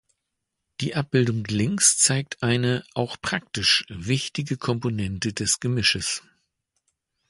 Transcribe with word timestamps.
Die 0.79 0.95
Abbildung 0.95 1.43
links 1.43 1.99
zeigt 1.99 2.41
eine, 2.41 2.83
auch 2.95 3.21
praktisch 3.21 3.85
wichtige, 3.87 4.57
Komponente 4.57 5.31
des 5.31 5.59
Gemisches. 5.59 6.23